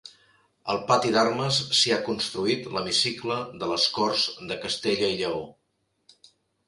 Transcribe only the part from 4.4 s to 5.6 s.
de Castella i Lleó.